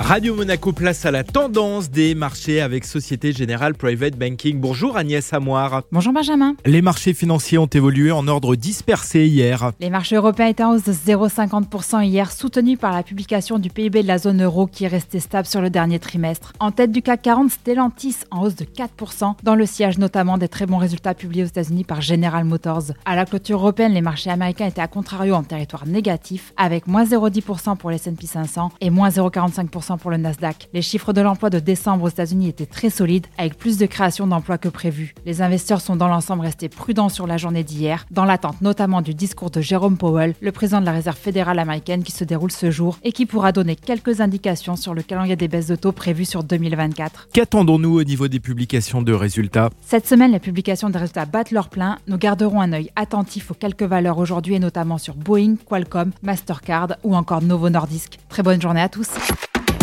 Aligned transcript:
Radio 0.00 0.34
Monaco 0.34 0.72
place 0.72 1.04
à 1.04 1.10
la 1.10 1.24
tendance 1.24 1.90
des 1.90 2.14
marchés 2.14 2.62
avec 2.62 2.86
Société 2.86 3.32
Générale 3.32 3.74
Private 3.74 4.16
Banking. 4.16 4.58
Bonjour 4.58 4.96
Agnès 4.96 5.30
Amoir. 5.34 5.82
Bonjour 5.92 6.14
Benjamin. 6.14 6.54
Les 6.64 6.80
marchés 6.80 7.12
financiers 7.12 7.58
ont 7.58 7.66
évolué 7.66 8.10
en 8.10 8.26
ordre 8.26 8.56
dispersé 8.56 9.26
hier. 9.26 9.72
Les 9.78 9.90
marchés 9.90 10.16
européens 10.16 10.46
étaient 10.46 10.64
en 10.64 10.72
hausse 10.72 10.84
de 10.84 10.92
0,50% 10.92 12.02
hier, 12.06 12.32
soutenus 12.32 12.78
par 12.78 12.92
la 12.92 13.02
publication 13.02 13.58
du 13.58 13.68
PIB 13.68 14.02
de 14.02 14.08
la 14.08 14.16
zone 14.16 14.42
euro 14.42 14.66
qui 14.66 14.84
est 14.84 14.88
resté 14.88 15.20
stable 15.20 15.46
sur 15.46 15.60
le 15.60 15.68
dernier 15.68 15.98
trimestre. 15.98 16.54
En 16.60 16.70
tête 16.70 16.92
du 16.92 17.02
CAC 17.02 17.20
40, 17.20 17.50
Stellantis 17.50 18.16
en 18.30 18.42
hausse 18.42 18.56
de 18.56 18.64
4%, 18.64 19.34
dans 19.42 19.54
le 19.54 19.66
siège 19.66 19.98
notamment 19.98 20.38
des 20.38 20.48
très 20.48 20.64
bons 20.64 20.78
résultats 20.78 21.14
publiés 21.14 21.42
aux 21.42 21.48
États-Unis 21.48 21.84
par 21.84 22.00
General 22.00 22.44
Motors. 22.44 22.92
À 23.04 23.16
la 23.16 23.26
clôture 23.26 23.58
européenne, 23.58 23.92
les 23.92 24.00
marchés 24.00 24.30
américains 24.30 24.66
étaient 24.66 24.80
à 24.80 24.88
contrario 24.88 25.34
en 25.34 25.42
territoire 25.42 25.86
négatif, 25.86 26.54
avec 26.56 26.86
moins 26.86 27.04
0,10% 27.04 27.76
pour 27.76 27.90
les 27.90 27.96
S&P 27.96 28.26
500 28.26 28.72
et 28.80 28.88
moins 28.88 29.10
0,45% 29.10 29.89
pour 29.96 30.10
le 30.10 30.16
Nasdaq. 30.16 30.68
Les 30.72 30.82
chiffres 30.82 31.12
de 31.12 31.20
l'emploi 31.20 31.50
de 31.50 31.58
décembre 31.58 32.04
aux 32.04 32.08
États-Unis 32.08 32.48
étaient 32.48 32.66
très 32.66 32.90
solides, 32.90 33.26
avec 33.38 33.56
plus 33.56 33.78
de 33.78 33.86
création 33.86 34.26
d'emplois 34.26 34.58
que 34.58 34.68
prévu. 34.68 35.14
Les 35.26 35.42
investisseurs 35.42 35.80
sont 35.80 35.96
dans 35.96 36.08
l'ensemble 36.08 36.42
restés 36.42 36.68
prudents 36.68 37.08
sur 37.08 37.26
la 37.26 37.36
journée 37.36 37.64
d'hier, 37.64 38.06
dans 38.10 38.24
l'attente 38.24 38.60
notamment 38.60 39.02
du 39.02 39.14
discours 39.14 39.50
de 39.50 39.60
Jérôme 39.60 39.96
Powell, 39.96 40.34
le 40.40 40.52
président 40.52 40.80
de 40.80 40.86
la 40.86 40.92
Réserve 40.92 41.16
fédérale 41.16 41.58
américaine 41.58 42.02
qui 42.02 42.12
se 42.12 42.24
déroule 42.24 42.52
ce 42.52 42.70
jour 42.70 42.98
et 43.02 43.12
qui 43.12 43.26
pourra 43.26 43.52
donner 43.52 43.76
quelques 43.76 44.20
indications 44.20 44.76
sur 44.76 44.94
le 44.94 45.02
calendrier 45.02 45.36
des 45.36 45.48
baisses 45.48 45.66
de 45.66 45.76
taux 45.76 45.92
prévues 45.92 46.24
sur 46.24 46.44
2024. 46.44 47.28
Qu'attendons-nous 47.32 48.00
au 48.00 48.04
niveau 48.04 48.28
des 48.28 48.40
publications 48.40 49.02
de 49.02 49.12
résultats? 49.12 49.70
Cette 49.80 50.06
semaine, 50.06 50.32
les 50.32 50.38
publications 50.38 50.90
des 50.90 50.98
résultats 50.98 51.26
battent 51.26 51.50
leur 51.50 51.68
plein. 51.68 51.98
Nous 52.06 52.18
garderons 52.18 52.60
un 52.60 52.72
œil 52.72 52.90
attentif 52.96 53.50
aux 53.50 53.54
quelques 53.54 53.82
valeurs 53.82 54.18
aujourd'hui 54.18 54.54
et 54.54 54.58
notamment 54.58 54.98
sur 54.98 55.14
Boeing, 55.14 55.56
Qualcomm, 55.66 56.12
Mastercard 56.22 56.96
ou 57.02 57.14
encore 57.16 57.42
Novo 57.42 57.70
Nordisk. 57.70 58.18
Très 58.28 58.42
bonne 58.42 58.60
journée 58.60 58.82
à 58.82 58.88
tous. 58.88 59.08